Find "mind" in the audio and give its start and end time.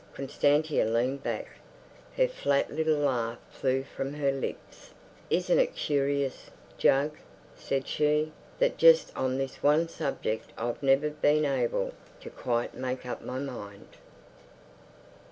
13.37-13.89